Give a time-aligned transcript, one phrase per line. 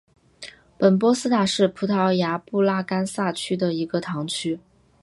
[0.79, 4.59] 本波斯塔是葡萄牙布拉干萨区的一个堂区。